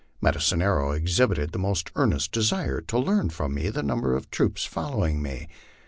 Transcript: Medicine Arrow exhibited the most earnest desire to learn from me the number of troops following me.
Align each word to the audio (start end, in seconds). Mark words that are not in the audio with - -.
Medicine 0.19 0.63
Arrow 0.63 0.93
exhibited 0.93 1.51
the 1.51 1.59
most 1.59 1.91
earnest 1.95 2.31
desire 2.31 2.81
to 2.81 2.97
learn 2.97 3.29
from 3.29 3.53
me 3.53 3.69
the 3.69 3.83
number 3.83 4.15
of 4.15 4.31
troops 4.31 4.65
following 4.65 5.21
me. 5.21 5.47